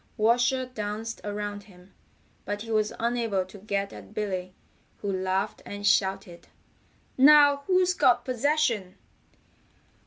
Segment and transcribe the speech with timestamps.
[0.17, 1.93] Washer danced around him,
[2.43, 4.55] but he was unable to get at Billy,
[5.01, 6.47] who laughed and shouted:
[7.19, 8.95] "Now who's got possession?"